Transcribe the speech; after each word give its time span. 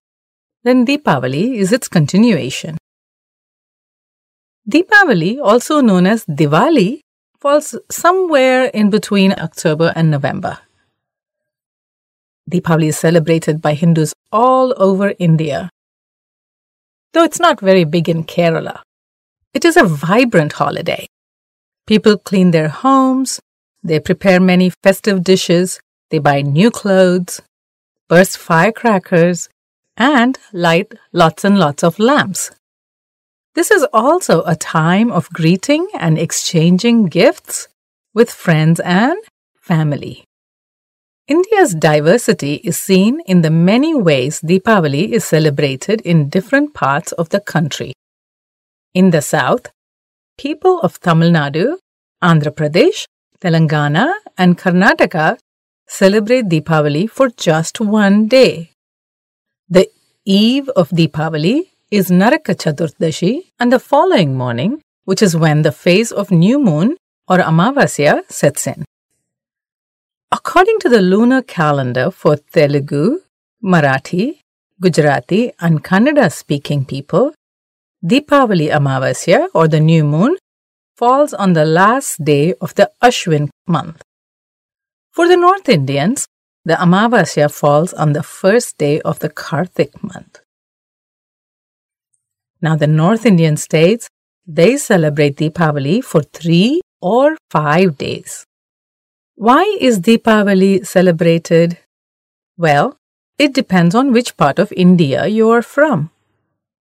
then 0.63 0.85
Deepavali 0.85 1.55
is 1.55 1.71
its 1.71 1.87
continuation. 1.87 2.77
Deepavali, 4.69 5.39
also 5.41 5.81
known 5.81 6.07
as 6.07 6.25
Diwali, 6.25 7.01
falls 7.39 7.75
somewhere 7.91 8.65
in 8.65 8.89
between 8.89 9.33
October 9.33 9.91
and 9.95 10.09
November. 10.09 10.59
Deepavali 12.49 12.87
is 12.87 12.97
celebrated 12.97 13.61
by 13.61 13.73
Hindus 13.73 14.13
all 14.31 14.73
over 14.77 15.13
India. 15.19 15.69
Though 17.13 17.23
it's 17.23 17.39
not 17.39 17.59
very 17.59 17.83
big 17.83 18.09
in 18.09 18.23
Kerala, 18.23 18.81
it 19.53 19.63
is 19.63 19.77
a 19.77 19.83
vibrant 19.83 20.53
holiday. 20.53 21.05
People 21.85 22.17
clean 22.17 22.49
their 22.51 22.69
homes, 22.69 23.39
they 23.83 23.99
prepare 23.99 24.39
many 24.39 24.71
festive 24.81 25.23
dishes, 25.23 25.79
they 26.09 26.17
buy 26.17 26.41
new 26.41 26.71
clothes, 26.71 27.39
burst 28.07 28.37
firecrackers, 28.37 29.47
and 29.95 30.39
light 30.51 30.91
lots 31.11 31.43
and 31.43 31.59
lots 31.59 31.83
of 31.83 31.99
lamps. 31.99 32.49
This 33.53 33.69
is 33.69 33.85
also 33.93 34.41
a 34.43 34.55
time 34.55 35.11
of 35.11 35.29
greeting 35.29 35.87
and 35.93 36.17
exchanging 36.17 37.05
gifts 37.05 37.67
with 38.15 38.31
friends 38.31 38.79
and 38.79 39.17
family. 39.61 40.23
India's 41.25 41.73
diversity 41.73 42.55
is 42.65 42.77
seen 42.77 43.21
in 43.25 43.43
the 43.43 43.49
many 43.49 43.95
ways 43.95 44.41
Deepavali 44.41 45.07
is 45.07 45.23
celebrated 45.23 46.01
in 46.01 46.27
different 46.27 46.73
parts 46.73 47.13
of 47.13 47.29
the 47.29 47.39
country. 47.39 47.93
In 48.93 49.11
the 49.11 49.21
south, 49.21 49.71
people 50.37 50.81
of 50.81 50.99
Tamil 50.99 51.31
Nadu, 51.31 51.77
Andhra 52.21 52.51
Pradesh, 52.53 53.05
Telangana, 53.39 54.11
and 54.37 54.57
Karnataka 54.57 55.37
celebrate 55.87 56.49
Deepavali 56.49 57.09
for 57.09 57.29
just 57.29 57.79
one 57.79 58.27
day. 58.27 58.71
The 59.69 59.89
eve 60.25 60.67
of 60.75 60.89
Deepavali 60.89 61.69
is 61.89 62.11
Naraka 62.11 62.53
Chaturdashi, 62.53 63.43
and 63.61 63.71
the 63.71 63.79
following 63.79 64.35
morning, 64.35 64.81
which 65.05 65.21
is 65.21 65.37
when 65.37 65.61
the 65.61 65.71
phase 65.71 66.11
of 66.11 66.31
new 66.31 66.59
moon 66.59 66.97
or 67.29 67.37
Amavasya 67.37 68.29
sets 68.29 68.67
in. 68.67 68.83
According 70.35 70.79
to 70.79 70.89
the 70.89 70.99
lunar 70.99 71.43
calendar 71.43 72.09
for 72.09 72.37
Telugu, 72.37 73.19
Marathi, 73.63 74.39
Gujarati, 74.81 75.51
and 75.59 75.83
Kannada 75.83 76.31
speaking 76.31 76.85
people, 76.85 77.35
Deepavali 78.03 78.71
Amavasya 78.71 79.49
or 79.53 79.67
the 79.67 79.79
new 79.79 80.03
moon 80.03 80.35
falls 80.97 81.35
on 81.35 81.53
the 81.53 81.65
last 81.65 82.25
day 82.25 82.55
of 82.61 82.73
the 82.73 82.89
Ashwin 83.03 83.49
month. 83.67 84.01
For 85.11 85.27
the 85.27 85.37
North 85.37 85.69
Indians, 85.69 86.25
the 86.65 86.73
Amavasya 86.73 87.53
falls 87.53 87.93
on 87.93 88.13
the 88.13 88.23
first 88.23 88.79
day 88.79 89.01
of 89.01 89.19
the 89.19 89.29
Karthik 89.29 90.01
month. 90.01 90.39
Now, 92.59 92.75
the 92.75 92.87
North 92.87 93.27
Indian 93.27 93.55
states, 93.55 94.09
they 94.47 94.77
celebrate 94.77 95.37
Deepavali 95.37 96.03
for 96.03 96.23
three 96.23 96.81
or 97.01 97.37
five 97.51 97.99
days. 97.99 98.47
Why 99.35 99.77
is 99.81 99.99
Deepavali 99.99 100.85
celebrated? 100.85 101.79
Well, 102.55 102.99
it 103.39 103.53
depends 103.53 103.95
on 103.95 104.13
which 104.13 104.37
part 104.37 104.59
of 104.59 104.71
India 104.71 105.25
you 105.25 105.49
are 105.49 105.63
from. 105.63 106.11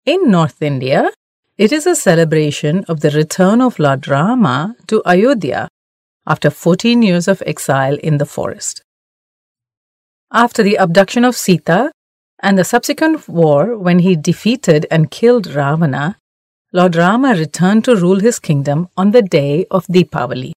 In 0.04 0.30
North 0.30 0.60
India, 0.60 1.10
it 1.56 1.72
is 1.72 1.86
a 1.86 1.96
celebration 1.96 2.84
of 2.88 3.00
the 3.00 3.10
return 3.10 3.62
of 3.62 3.78
Lord 3.78 4.06
Rama 4.06 4.76
to 4.88 5.02
Ayodhya 5.06 5.68
after 6.26 6.50
14 6.50 7.02
years 7.02 7.26
of 7.26 7.42
exile 7.46 7.96
in 8.02 8.18
the 8.18 8.26
forest. 8.26 8.82
After 10.30 10.62
the 10.62 10.76
abduction 10.76 11.24
of 11.24 11.36
Sita 11.36 11.90
and 12.42 12.58
the 12.58 12.64
subsequent 12.64 13.26
war 13.28 13.78
when 13.78 14.00
he 14.00 14.14
defeated 14.14 14.86
and 14.90 15.10
killed 15.10 15.46
Ravana, 15.46 16.18
Lord 16.70 16.96
Rama 16.96 17.34
returned 17.34 17.84
to 17.86 17.96
rule 17.96 18.20
his 18.20 18.38
kingdom 18.38 18.90
on 18.94 19.12
the 19.12 19.22
day 19.22 19.64
of 19.70 19.86
Deepavali. 19.86 20.52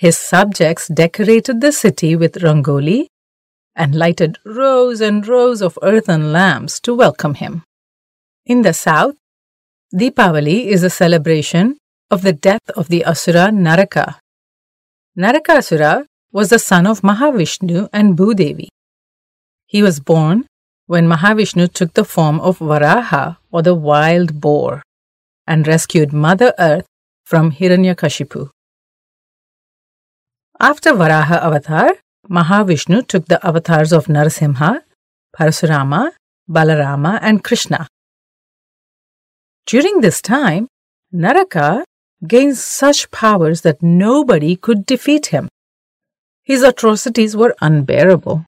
His 0.00 0.16
subjects 0.16 0.88
decorated 0.88 1.60
the 1.60 1.72
city 1.72 2.16
with 2.16 2.40
rangoli 2.42 3.08
and 3.76 3.94
lighted 3.94 4.38
rows 4.46 5.02
and 5.02 5.28
rows 5.28 5.60
of 5.60 5.78
earthen 5.82 6.32
lamps 6.32 6.80
to 6.80 6.94
welcome 6.94 7.34
him. 7.34 7.64
In 8.46 8.62
the 8.62 8.72
south, 8.72 9.16
Deepavali 9.94 10.68
is 10.68 10.82
a 10.82 10.88
celebration 10.88 11.76
of 12.10 12.22
the 12.22 12.32
death 12.32 12.70
of 12.74 12.88
the 12.88 13.04
Asura 13.04 13.52
Naraka. 13.52 14.18
Naraka 15.16 15.52
Narakasura 15.52 16.06
was 16.32 16.48
the 16.48 16.58
son 16.58 16.86
of 16.86 17.02
Mahavishnu 17.02 17.90
and 17.92 18.16
Bhudevi. 18.16 18.68
He 19.66 19.82
was 19.82 20.00
born 20.00 20.46
when 20.86 21.08
Mahavishnu 21.08 21.74
took 21.74 21.92
the 21.92 22.06
form 22.06 22.40
of 22.40 22.58
Varaha 22.60 23.36
or 23.52 23.60
the 23.60 23.74
wild 23.74 24.40
boar 24.40 24.82
and 25.46 25.68
rescued 25.68 26.14
Mother 26.14 26.54
Earth 26.58 26.86
from 27.26 27.52
Hiranyakashipu. 27.52 28.48
After 30.62 30.92
Varaha 30.92 31.40
avatar, 31.40 31.94
Mahavishnu 32.28 33.06
took 33.06 33.24
the 33.28 33.44
avatars 33.44 33.94
of 33.94 34.08
Narasimha, 34.08 34.82
Parasurama, 35.34 36.10
Balarama, 36.50 37.18
and 37.22 37.42
Krishna. 37.42 37.86
During 39.64 40.02
this 40.02 40.20
time, 40.20 40.68
Naraka 41.14 41.82
gained 42.26 42.58
such 42.58 43.10
powers 43.10 43.62
that 43.62 43.82
nobody 43.82 44.54
could 44.54 44.84
defeat 44.84 45.26
him. 45.26 45.48
His 46.42 46.62
atrocities 46.62 47.34
were 47.34 47.54
unbearable. 47.62 48.44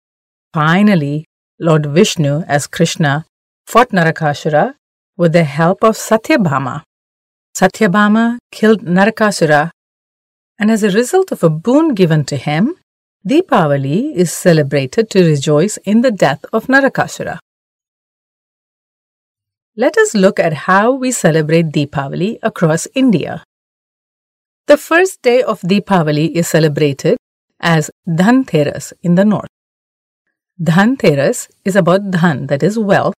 Finally, 0.52 1.24
Lord 1.58 1.86
Vishnu, 1.86 2.42
as 2.46 2.66
Krishna, 2.66 3.24
fought 3.66 3.88
Narakasura 3.88 4.74
with 5.16 5.32
the 5.32 5.44
help 5.44 5.82
of 5.82 5.96
Satyabhama. 5.96 6.82
Satyabhama 7.56 8.36
killed 8.50 8.82
Narakasura 8.82 9.70
and 10.62 10.70
as 10.70 10.84
a 10.84 10.90
result 10.92 11.32
of 11.32 11.42
a 11.42 11.50
boon 11.50 11.92
given 11.92 12.24
to 12.24 12.36
him, 12.36 12.76
Deepavali 13.28 14.14
is 14.14 14.32
celebrated 14.32 15.10
to 15.10 15.24
rejoice 15.24 15.76
in 15.78 16.02
the 16.02 16.12
death 16.12 16.44
of 16.52 16.68
Narakasura. 16.68 17.38
Let 19.76 19.98
us 19.98 20.14
look 20.14 20.38
at 20.38 20.52
how 20.70 20.92
we 20.92 21.10
celebrate 21.10 21.72
Deepavali 21.72 22.38
across 22.44 22.86
India. 22.94 23.42
The 24.68 24.76
first 24.76 25.20
day 25.22 25.42
of 25.42 25.62
Deepavali 25.62 26.30
is 26.30 26.46
celebrated 26.46 27.16
as 27.58 27.90
Dhanteras 28.06 28.92
in 29.02 29.16
the 29.16 29.24
north. 29.24 29.50
Dhanteras 30.62 31.50
is 31.64 31.74
about 31.74 32.12
dhan, 32.12 32.46
that 32.46 32.62
is 32.62 32.78
wealth, 32.78 33.14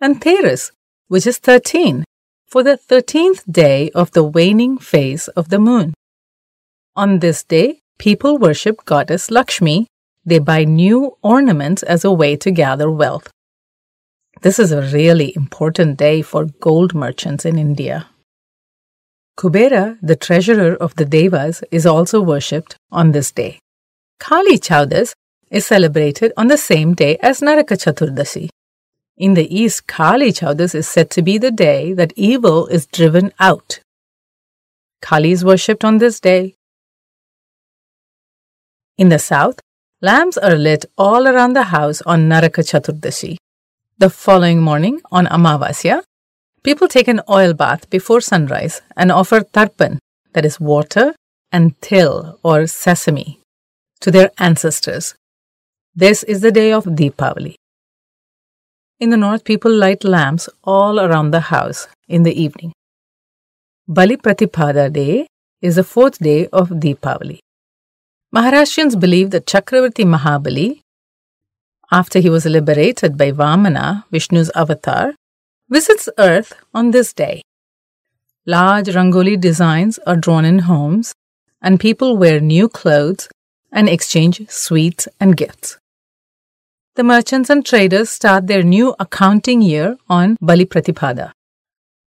and 0.00 0.20
Teras, 0.20 0.72
which 1.06 1.28
is 1.28 1.38
13, 1.38 2.02
for 2.44 2.64
the 2.64 2.76
13th 2.76 3.44
day 3.48 3.88
of 3.90 4.10
the 4.10 4.24
waning 4.24 4.78
phase 4.78 5.28
of 5.28 5.50
the 5.50 5.60
moon. 5.60 5.94
On 6.98 7.20
this 7.20 7.44
day, 7.44 7.78
people 8.00 8.38
worship 8.38 8.84
goddess 8.84 9.30
Lakshmi. 9.30 9.86
They 10.24 10.40
buy 10.40 10.64
new 10.64 11.16
ornaments 11.22 11.84
as 11.84 12.04
a 12.04 12.10
way 12.10 12.34
to 12.38 12.50
gather 12.50 12.90
wealth. 12.90 13.30
This 14.42 14.58
is 14.58 14.72
a 14.72 14.82
really 14.82 15.32
important 15.36 15.96
day 15.96 16.22
for 16.22 16.46
gold 16.60 16.96
merchants 16.96 17.44
in 17.44 17.56
India. 17.56 18.08
Kubera, 19.38 19.96
the 20.02 20.16
treasurer 20.16 20.74
of 20.74 20.96
the 20.96 21.04
Devas, 21.04 21.62
is 21.70 21.86
also 21.86 22.20
worshipped 22.20 22.74
on 22.90 23.12
this 23.12 23.30
day. 23.30 23.60
Kali 24.18 24.58
Chaudas 24.58 25.12
is 25.52 25.64
celebrated 25.64 26.32
on 26.36 26.48
the 26.48 26.58
same 26.58 26.94
day 26.94 27.16
as 27.18 27.40
Naraka 27.40 27.76
Chaturdashi. 27.76 28.48
In 29.16 29.34
the 29.34 29.46
East, 29.56 29.86
Kali 29.86 30.32
Chaudas 30.32 30.74
is 30.74 30.88
said 30.88 31.10
to 31.10 31.22
be 31.22 31.38
the 31.38 31.52
day 31.52 31.92
that 31.92 32.12
evil 32.16 32.66
is 32.66 32.86
driven 32.86 33.32
out. 33.38 33.78
Kali 35.00 35.30
is 35.30 35.44
worshipped 35.44 35.84
on 35.84 35.98
this 35.98 36.18
day. 36.18 36.56
In 38.98 39.10
the 39.10 39.18
south, 39.20 39.60
lamps 40.02 40.36
are 40.36 40.56
lit 40.56 40.84
all 40.98 41.28
around 41.28 41.52
the 41.52 41.70
house 41.74 42.02
on 42.02 42.28
Naraka 42.28 42.62
Chaturdashi. 42.62 43.36
The 43.98 44.10
following 44.10 44.60
morning, 44.60 45.00
on 45.12 45.26
Amavasya, 45.26 46.02
people 46.64 46.88
take 46.88 47.06
an 47.06 47.20
oil 47.30 47.54
bath 47.54 47.88
before 47.90 48.20
sunrise 48.20 48.82
and 48.96 49.12
offer 49.12 49.42
tarpan, 49.42 49.98
that 50.32 50.44
is 50.44 50.58
water, 50.58 51.14
and 51.52 51.80
til 51.80 52.40
or 52.42 52.66
sesame, 52.66 53.38
to 54.00 54.10
their 54.10 54.32
ancestors. 54.38 55.14
This 55.94 56.24
is 56.24 56.40
the 56.40 56.50
day 56.50 56.72
of 56.72 56.84
Deepavali. 56.84 57.54
In 58.98 59.10
the 59.10 59.16
north, 59.16 59.44
people 59.44 59.72
light 59.72 60.02
lamps 60.02 60.48
all 60.64 60.98
around 60.98 61.30
the 61.30 61.46
house 61.54 61.86
in 62.08 62.24
the 62.24 62.34
evening. 62.34 62.72
Bali 63.86 64.16
Pratipada 64.16 64.92
Day 64.92 65.28
is 65.62 65.76
the 65.76 65.84
fourth 65.84 66.18
day 66.18 66.48
of 66.48 66.70
Deepavali. 66.70 67.38
Maharashtrians 68.34 68.98
believe 68.98 69.30
that 69.30 69.46
Chakravarti 69.46 70.04
Mahabali, 70.04 70.80
after 71.90 72.18
he 72.18 72.28
was 72.28 72.44
liberated 72.44 73.16
by 73.16 73.32
Vamana, 73.32 74.04
Vishnu's 74.12 74.50
avatar, 74.54 75.14
visits 75.70 76.08
earth 76.18 76.52
on 76.74 76.90
this 76.90 77.12
day. 77.12 77.42
Large 78.46 78.88
rangoli 78.88 79.40
designs 79.40 79.98
are 80.06 80.16
drawn 80.16 80.44
in 80.44 80.60
homes, 80.60 81.12
and 81.62 81.80
people 81.80 82.16
wear 82.16 82.40
new 82.40 82.68
clothes 82.68 83.28
and 83.72 83.88
exchange 83.88 84.48
sweets 84.48 85.08
and 85.20 85.36
gifts 85.36 85.78
the 86.98 87.04
merchants 87.04 87.48
and 87.48 87.64
traders 87.64 88.10
start 88.10 88.48
their 88.48 88.64
new 88.64 88.92
accounting 88.98 89.62
year 89.62 89.96
on 90.08 90.36
Bali 90.40 90.64
Pratipada. 90.64 91.30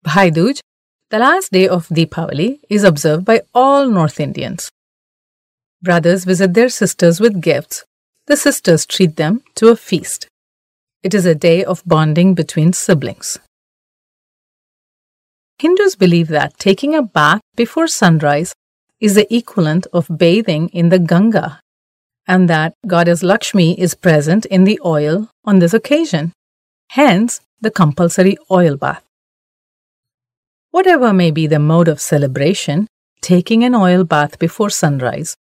Bhai 0.03 0.29
the 0.29 1.19
last 1.19 1.53
day 1.53 1.69
of 1.69 1.87
Deepavali, 1.87 2.59
is 2.69 2.83
observed 2.83 3.23
by 3.23 3.43
all 3.53 3.87
North 3.87 4.19
Indians. 4.19 4.69
Brothers 5.83 6.23
visit 6.23 6.53
their 6.53 6.69
sisters 6.69 7.19
with 7.19 7.41
gifts. 7.41 7.83
The 8.27 8.37
sisters 8.37 8.85
treat 8.85 9.17
them 9.17 9.43
to 9.55 9.67
a 9.67 9.75
feast. 9.75 10.27
It 11.03 11.13
is 11.13 11.25
a 11.25 11.35
day 11.35 11.61
of 11.65 11.83
bonding 11.85 12.35
between 12.35 12.71
siblings. 12.71 13.37
Hindus 15.59 15.97
believe 15.97 16.29
that 16.29 16.57
taking 16.57 16.95
a 16.95 17.01
bath 17.01 17.41
before 17.57 17.87
sunrise 17.87 18.53
is 19.01 19.15
the 19.15 19.27
equivalent 19.35 19.85
of 19.91 20.07
bathing 20.17 20.69
in 20.69 20.87
the 20.87 20.99
Ganga 20.99 21.59
and 22.25 22.49
that 22.49 22.75
Goddess 22.87 23.21
Lakshmi 23.21 23.77
is 23.77 23.93
present 23.93 24.45
in 24.45 24.63
the 24.63 24.79
oil 24.85 25.29
on 25.43 25.59
this 25.59 25.73
occasion. 25.73 26.31
Hence, 26.91 27.41
the 27.59 27.71
compulsory 27.71 28.37
oil 28.49 28.77
bath. 28.77 29.03
Whatever 30.71 31.11
may 31.11 31.31
be 31.31 31.45
the 31.45 31.59
mode 31.59 31.89
of 31.89 31.99
celebration, 31.99 32.87
taking 33.21 33.65
an 33.65 33.75
oil 33.75 34.05
bath 34.05 34.39
before 34.39 34.69
sunrise, 34.69 35.35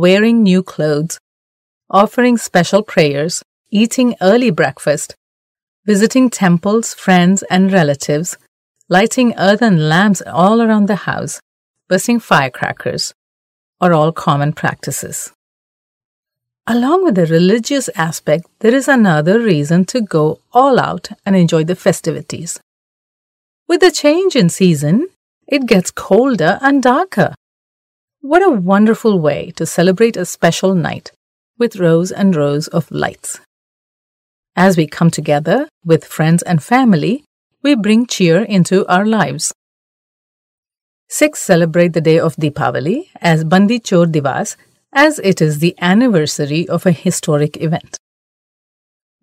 wearing 0.00 0.42
new 0.42 0.62
clothes, 0.62 1.18
offering 1.90 2.38
special 2.38 2.82
prayers, 2.82 3.42
eating 3.70 4.16
early 4.22 4.50
breakfast, 4.50 5.14
visiting 5.84 6.30
temples, 6.30 6.94
friends, 6.94 7.42
and 7.50 7.70
relatives, 7.70 8.38
lighting 8.88 9.34
earthen 9.36 9.90
lamps 9.90 10.22
all 10.26 10.62
around 10.62 10.86
the 10.88 11.04
house, 11.10 11.38
bursting 11.86 12.18
firecrackers, 12.18 13.12
are 13.78 13.92
all 13.92 14.10
common 14.10 14.54
practices. 14.54 15.32
Along 16.66 17.04
with 17.04 17.16
the 17.16 17.26
religious 17.26 17.90
aspect, 17.94 18.46
there 18.60 18.74
is 18.74 18.88
another 18.88 19.38
reason 19.38 19.84
to 19.86 20.00
go 20.00 20.40
all 20.52 20.80
out 20.80 21.10
and 21.26 21.36
enjoy 21.36 21.64
the 21.64 21.76
festivities. 21.76 22.58
With 23.68 23.80
the 23.80 23.90
change 23.90 24.34
in 24.34 24.48
season, 24.48 25.08
it 25.46 25.66
gets 25.66 25.90
colder 25.90 26.58
and 26.62 26.82
darker. 26.82 27.34
What 28.22 28.42
a 28.42 28.50
wonderful 28.50 29.18
way 29.18 29.50
to 29.56 29.64
celebrate 29.64 30.14
a 30.14 30.26
special 30.26 30.74
night 30.74 31.10
with 31.56 31.76
rows 31.76 32.12
and 32.12 32.36
rows 32.36 32.68
of 32.68 32.90
lights. 32.90 33.40
As 34.54 34.76
we 34.76 34.86
come 34.86 35.10
together 35.10 35.68
with 35.86 36.04
friends 36.04 36.42
and 36.42 36.62
family, 36.62 37.24
we 37.62 37.74
bring 37.74 38.04
cheer 38.04 38.42
into 38.42 38.86
our 38.88 39.06
lives. 39.06 39.54
Sikhs 41.08 41.40
celebrate 41.40 41.94
the 41.94 42.02
day 42.02 42.18
of 42.18 42.36
Deepavali 42.36 43.08
as 43.22 43.42
Bandi 43.42 43.80
Chor 43.80 44.04
Divas 44.04 44.56
as 44.92 45.18
it 45.20 45.40
is 45.40 45.60
the 45.60 45.74
anniversary 45.80 46.68
of 46.68 46.84
a 46.84 46.92
historic 46.92 47.56
event. 47.62 47.96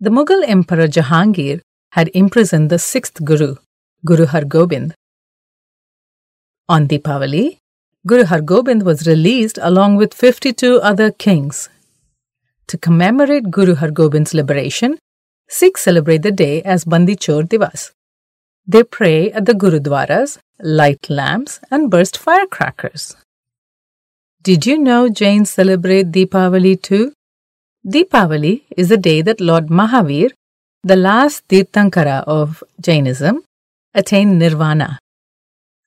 The 0.00 0.10
Mughal 0.10 0.42
Emperor 0.44 0.88
Jahangir 0.88 1.60
had 1.92 2.08
imprisoned 2.14 2.68
the 2.68 2.80
sixth 2.80 3.24
Guru, 3.24 3.54
Guru 4.04 4.26
Har 4.26 4.44
Gobind. 4.44 4.94
On 6.68 6.88
Deepavali, 6.88 7.58
Guru 8.08 8.24
Har 8.24 8.40
Gobind 8.40 8.84
was 8.84 9.06
released 9.06 9.58
along 9.60 9.96
with 9.96 10.14
52 10.14 10.80
other 10.80 11.10
kings. 11.10 11.68
To 12.68 12.78
commemorate 12.78 13.50
Guru 13.50 13.74
Har 13.74 13.90
Gobind's 13.90 14.32
liberation, 14.32 14.98
Sikhs 15.48 15.82
celebrate 15.82 16.22
the 16.22 16.30
day 16.30 16.62
as 16.62 16.86
Bandi 16.86 17.16
Chor 17.16 17.42
Divas. 17.42 17.90
They 18.66 18.82
pray 18.82 19.30
at 19.32 19.44
the 19.44 19.52
Gurudwaras, 19.52 20.38
light 20.60 21.10
lamps, 21.10 21.60
and 21.70 21.90
burst 21.90 22.16
firecrackers. 22.16 23.14
Did 24.42 24.64
you 24.64 24.78
know 24.78 25.10
Jains 25.10 25.50
celebrate 25.50 26.10
Deepavali 26.10 26.80
too? 26.80 27.12
Deepavali 27.86 28.62
is 28.76 28.88
the 28.88 28.96
day 28.96 29.20
that 29.20 29.40
Lord 29.40 29.66
Mahavir, 29.66 30.30
the 30.82 30.96
last 30.96 31.46
Tirthankara 31.48 32.24
of 32.26 32.64
Jainism, 32.80 33.42
attained 33.94 34.38
nirvana. 34.38 34.98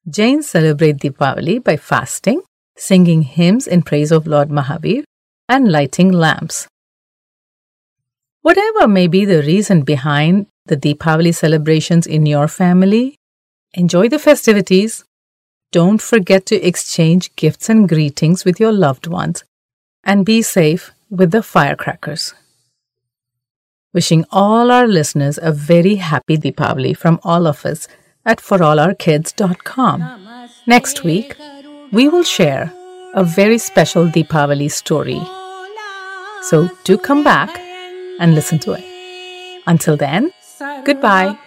Jains 0.09 0.49
celebrate 0.49 0.97
Deepavali 0.97 1.63
by 1.63 1.77
fasting, 1.77 2.41
singing 2.75 3.21
hymns 3.21 3.67
in 3.67 3.83
praise 3.83 4.11
of 4.11 4.25
Lord 4.25 4.49
Mahavir, 4.49 5.03
and 5.47 5.71
lighting 5.71 6.11
lamps. 6.11 6.67
Whatever 8.41 8.87
may 8.87 9.07
be 9.07 9.25
the 9.25 9.43
reason 9.43 9.83
behind 9.83 10.47
the 10.65 10.75
Deepavali 10.75 11.35
celebrations 11.35 12.07
in 12.07 12.25
your 12.25 12.47
family, 12.47 13.15
enjoy 13.73 14.09
the 14.09 14.17
festivities 14.17 15.03
don't 15.71 16.01
forget 16.01 16.45
to 16.47 16.55
exchange 16.61 17.33
gifts 17.35 17.69
and 17.69 17.87
greetings 17.87 18.43
with 18.43 18.59
your 18.59 18.73
loved 18.73 19.07
ones 19.07 19.43
and 20.03 20.25
be 20.25 20.41
safe 20.41 20.91
with 21.09 21.31
the 21.31 21.43
firecrackers. 21.43 22.33
Wishing 23.93 24.25
all 24.31 24.71
our 24.71 24.87
listeners 24.87 25.39
a 25.41 25.51
very 25.51 25.95
happy 25.95 26.37
Deepavali 26.37 26.97
from 26.97 27.19
all 27.23 27.45
of 27.45 27.65
us 27.65 27.87
at 28.25 28.39
forallourkids.com. 28.39 30.27
Next 30.65 31.03
week, 31.03 31.35
we 31.91 32.07
will 32.07 32.23
share 32.23 32.73
a 33.13 33.23
very 33.23 33.57
special 33.57 34.05
Deepavali 34.05 34.71
story. 34.71 35.21
So 36.43 36.69
do 36.83 36.97
come 36.97 37.23
back 37.23 37.49
and 38.19 38.35
listen 38.35 38.59
to 38.59 38.73
it. 38.73 38.83
Until 39.67 39.97
then, 39.97 40.31
goodbye. 40.85 41.37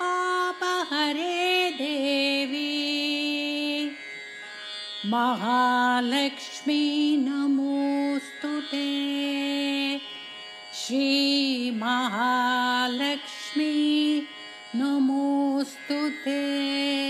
Mahalakshmi 5.13 6.84
नमोऽस्तु 7.25 8.53
ते 8.70 8.87
श्रीमहालक्ष्मी 10.81 11.75
नमोऽस्तु 14.94 16.08
ते। 16.24 17.04